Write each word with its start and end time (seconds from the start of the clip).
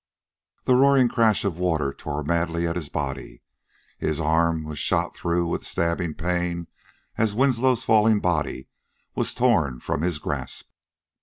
The 0.63 0.73
roaring 0.73 1.09
crash 1.09 1.45
of 1.45 1.59
water 1.59 1.93
tore 1.93 2.23
madly 2.23 2.65
at 2.65 2.75
his 2.75 2.89
body; 2.89 3.43
his 3.99 4.19
arm 4.19 4.63
was 4.63 4.79
shot 4.79 5.15
through 5.15 5.45
with 5.45 5.63
stabbing 5.63 6.15
pain 6.15 6.65
as 7.19 7.35
Winslow's 7.35 7.83
falling 7.83 8.19
body 8.19 8.67
was 9.13 9.35
torn 9.35 9.79
from 9.79 10.01
his 10.01 10.17
grasp. 10.17 10.69